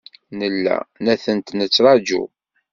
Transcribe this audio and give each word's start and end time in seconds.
Nella 0.37 0.75
la 1.03 1.15
tent-nettṛaǧu. 1.23 2.23